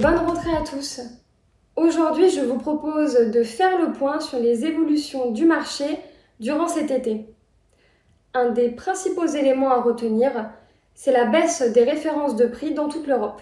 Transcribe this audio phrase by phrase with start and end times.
[0.00, 1.00] bonne rentrée à tous.
[1.76, 5.84] Aujourd'hui, je vous propose de faire le point sur les évolutions du marché
[6.40, 7.26] durant cet été.
[8.34, 10.50] Un des principaux éléments à retenir,
[10.94, 13.40] c'est la baisse des références de prix dans toute l'Europe.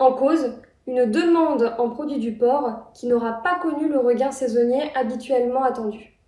[0.00, 0.54] En cause,
[0.88, 6.18] une demande en produits du port qui n'aura pas connu le regain saisonnier habituellement attendu.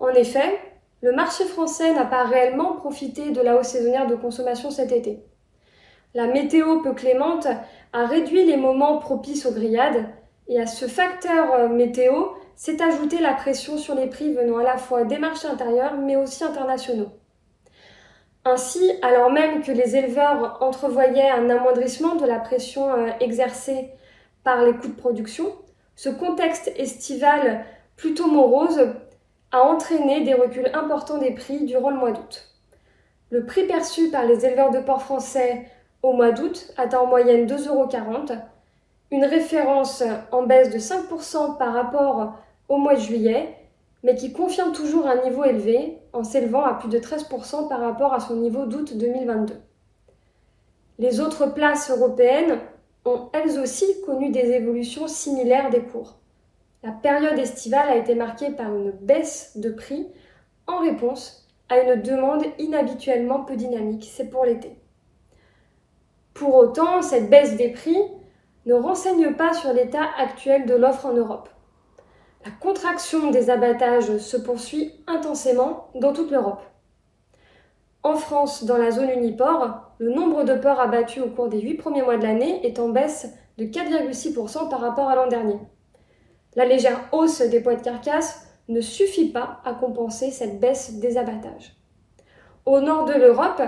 [0.00, 0.58] En effet,
[1.02, 5.22] le marché français n'a pas réellement profité de la hausse saisonnière de consommation cet été.
[6.14, 7.46] La météo peu clémente
[7.92, 10.06] a réduit les moments propices aux grillades
[10.48, 14.64] et à ce facteur euh, météo s'est ajoutée la pression sur les prix venant à
[14.64, 17.10] la fois des marchés intérieurs mais aussi internationaux.
[18.44, 23.90] Ainsi, alors même que les éleveurs entrevoyaient un amoindrissement de la pression euh, exercée
[24.42, 25.52] par les coûts de production,
[25.94, 27.64] ce contexte estival
[27.96, 28.94] plutôt morose
[29.52, 32.48] a entraîné des reculs importants des prix durant le mois d'août.
[33.30, 35.66] Le prix perçu par les éleveurs de porc français
[36.02, 37.88] au mois d'août atteint en moyenne 2,40 euros,
[39.10, 42.34] une référence en baisse de 5% par rapport
[42.68, 43.56] au mois de juillet,
[44.02, 48.14] mais qui confirme toujours un niveau élevé en s'élevant à plus de 13% par rapport
[48.14, 49.54] à son niveau d'août 2022.
[50.98, 52.58] Les autres places européennes
[53.04, 56.16] ont elles aussi connu des évolutions similaires des cours.
[56.82, 60.08] La période estivale a été marquée par une baisse de prix
[60.66, 64.79] en réponse à une demande inhabituellement peu dynamique, c'est pour l'été.
[66.40, 67.98] Pour autant, cette baisse des prix
[68.64, 71.50] ne renseigne pas sur l'état actuel de l'offre en Europe.
[72.46, 76.62] La contraction des abattages se poursuit intensément dans toute l'Europe.
[78.02, 81.74] En France, dans la zone uniport, le nombre de porcs abattus au cours des huit
[81.74, 85.58] premiers mois de l'année est en baisse de 4,6% par rapport à l'an dernier.
[86.56, 91.18] La légère hausse des poids de carcasse ne suffit pas à compenser cette baisse des
[91.18, 91.76] abattages.
[92.64, 93.60] Au nord de l'Europe,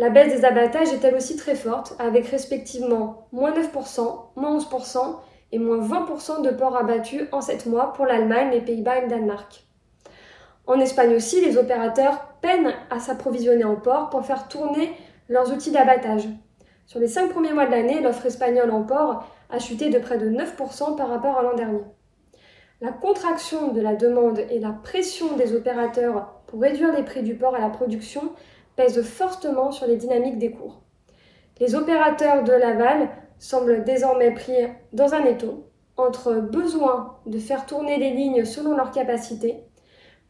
[0.00, 5.16] la baisse des abattages est elle aussi très forte, avec respectivement moins 9%, moins 11%
[5.52, 9.08] et moins 20% de porcs abattus en 7 mois pour l'Allemagne, les Pays-Bas et le
[9.08, 9.62] Danemark.
[10.66, 14.90] En Espagne aussi, les opérateurs peinent à s'approvisionner en porc pour faire tourner
[15.28, 16.26] leurs outils d'abattage.
[16.86, 20.16] Sur les 5 premiers mois de l'année, l'offre espagnole en porc a chuté de près
[20.16, 21.84] de 9% par rapport à l'an dernier.
[22.80, 27.34] La contraction de la demande et la pression des opérateurs pour réduire les prix du
[27.34, 28.32] porc à la production
[28.80, 30.80] pèsent fortement sur les dynamiques des cours.
[31.58, 34.54] Les opérateurs de l'aval semblent désormais pris
[34.94, 35.66] dans un étau
[35.98, 39.58] entre besoin de faire tourner les lignes selon leur capacité,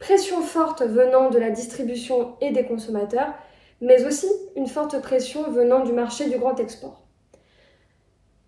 [0.01, 3.33] pression forte venant de la distribution et des consommateurs,
[3.81, 7.07] mais aussi une forte pression venant du marché du grand export.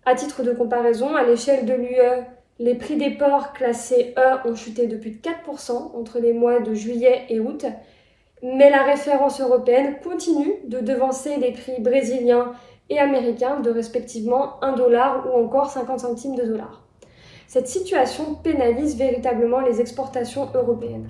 [0.05, 2.25] À titre de comparaison, à l'échelle de l'UE,
[2.59, 6.59] les prix des ports classés E ont chuté de plus de 4% entre les mois
[6.59, 7.65] de juillet et août,
[8.43, 12.51] mais la référence européenne continue de devancer les prix brésiliens
[12.89, 16.83] et américains de respectivement 1 dollar ou encore 50 centimes de dollar.
[17.47, 21.07] Cette situation pénalise véritablement les exportations européennes.